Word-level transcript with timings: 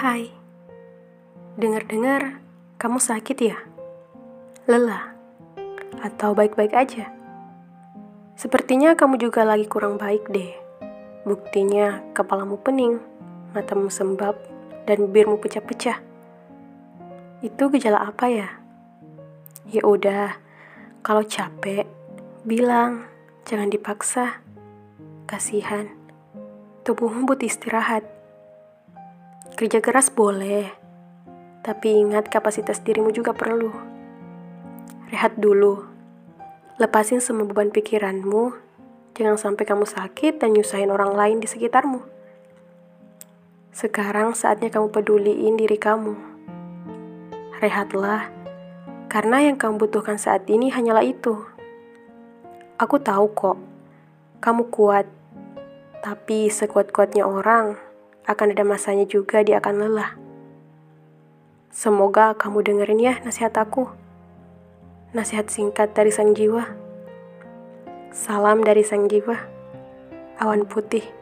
Hai, 0.00 0.32
dengar-dengar 1.60 2.40
kamu 2.80 2.96
sakit 2.96 3.36
ya? 3.36 3.60
Lelah? 4.64 5.12
Atau 6.00 6.32
baik-baik 6.32 6.72
aja? 6.72 7.12
Sepertinya 8.32 8.96
kamu 8.96 9.20
juga 9.20 9.44
lagi 9.44 9.68
kurang 9.68 10.00
baik 10.00 10.32
deh. 10.32 10.56
Buktinya 11.28 12.00
kepalamu 12.16 12.56
pening, 12.64 12.96
matamu 13.52 13.92
sembab, 13.92 14.40
dan 14.88 15.04
bibirmu 15.04 15.36
pecah-pecah. 15.36 16.00
Itu 17.44 17.68
gejala 17.68 18.00
apa 18.00 18.32
ya? 18.32 18.48
Ya 19.68 19.84
udah, 19.84 20.32
kalau 21.04 21.28
capek, 21.28 21.84
bilang, 22.48 23.04
jangan 23.44 23.68
dipaksa. 23.68 24.40
Kasihan, 25.28 25.92
tubuhmu 26.88 27.28
butuh 27.28 27.52
istirahat. 27.52 28.19
Kerja 29.60 29.84
keras 29.84 30.08
boleh, 30.08 30.72
tapi 31.60 31.92
ingat 31.92 32.32
kapasitas 32.32 32.80
dirimu 32.80 33.12
juga 33.12 33.36
perlu. 33.36 33.68
Rehat 35.12 35.36
dulu, 35.36 35.84
lepasin 36.80 37.20
semua 37.20 37.44
beban 37.44 37.68
pikiranmu. 37.68 38.56
Jangan 39.12 39.36
sampai 39.36 39.68
kamu 39.68 39.84
sakit 39.84 40.40
dan 40.40 40.56
nyusahin 40.56 40.88
orang 40.88 41.12
lain 41.12 41.44
di 41.44 41.48
sekitarmu. 41.52 42.00
Sekarang 43.76 44.32
saatnya 44.32 44.72
kamu 44.72 44.96
peduliin 44.96 45.60
diri 45.60 45.76
kamu. 45.76 46.16
Rehatlah, 47.60 48.32
karena 49.12 49.44
yang 49.44 49.60
kamu 49.60 49.76
butuhkan 49.76 50.16
saat 50.16 50.48
ini 50.48 50.72
hanyalah 50.72 51.04
itu. 51.04 51.36
Aku 52.80 52.96
tahu 52.96 53.28
kok, 53.36 53.60
kamu 54.40 54.72
kuat, 54.72 55.04
tapi 56.00 56.48
sekuat-kuatnya 56.48 57.28
orang, 57.28 57.89
akan 58.24 58.56
ada 58.56 58.64
masanya 58.64 59.04
juga 59.04 59.44
dia 59.44 59.60
akan 59.60 59.74
lelah. 59.86 60.16
Semoga 61.70 62.34
kamu 62.34 62.66
dengerin 62.66 63.00
ya 63.00 63.14
nasihat 63.22 63.54
aku. 63.54 63.86
Nasihat 65.14 65.46
singkat 65.46 65.94
dari 65.94 66.10
sang 66.10 66.34
jiwa. 66.34 66.66
Salam 68.10 68.66
dari 68.66 68.82
sang 68.82 69.06
jiwa. 69.06 69.38
Awan 70.42 70.66
putih. 70.66 71.19